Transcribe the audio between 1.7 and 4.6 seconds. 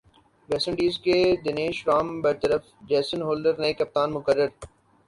رام برطرف Jason Holder نئے کپتان مقرر